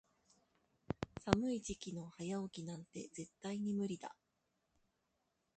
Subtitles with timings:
[1.23, 4.15] 寒い時期の早起きなんて絶対に無理だ。